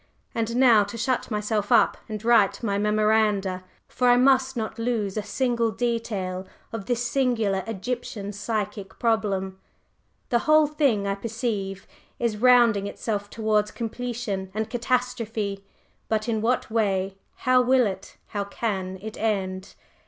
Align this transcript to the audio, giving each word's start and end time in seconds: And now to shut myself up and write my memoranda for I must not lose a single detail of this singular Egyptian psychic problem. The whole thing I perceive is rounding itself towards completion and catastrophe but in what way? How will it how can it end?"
And 0.33 0.55
now 0.55 0.83
to 0.85 0.97
shut 0.97 1.29
myself 1.29 1.71
up 1.71 1.95
and 2.09 2.25
write 2.25 2.63
my 2.63 2.79
memoranda 2.79 3.63
for 3.87 4.07
I 4.09 4.17
must 4.17 4.57
not 4.57 4.79
lose 4.79 5.15
a 5.15 5.21
single 5.21 5.69
detail 5.69 6.47
of 6.73 6.87
this 6.87 7.05
singular 7.05 7.63
Egyptian 7.67 8.33
psychic 8.33 8.97
problem. 8.97 9.59
The 10.29 10.39
whole 10.49 10.65
thing 10.65 11.05
I 11.05 11.13
perceive 11.13 11.85
is 12.17 12.35
rounding 12.37 12.87
itself 12.87 13.29
towards 13.29 13.69
completion 13.69 14.49
and 14.55 14.71
catastrophe 14.71 15.63
but 16.09 16.27
in 16.27 16.41
what 16.41 16.71
way? 16.71 17.19
How 17.35 17.61
will 17.61 17.85
it 17.85 18.17
how 18.29 18.45
can 18.45 18.97
it 19.03 19.19
end?" 19.19 19.75